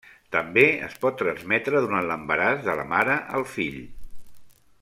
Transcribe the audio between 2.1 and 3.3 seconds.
l'embaràs, de la mare